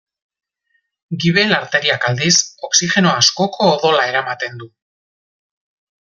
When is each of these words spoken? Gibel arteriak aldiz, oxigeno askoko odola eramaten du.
Gibel 1.23 1.51
arteriak 1.57 2.07
aldiz, 2.11 2.33
oxigeno 2.69 3.11
askoko 3.21 3.67
odola 3.77 4.07
eramaten 4.13 4.57
du. 4.63 4.69